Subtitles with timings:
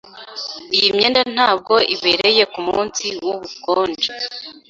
[0.77, 4.07] Iyi myenda ntabwo ibereye kumunsi wubukonje.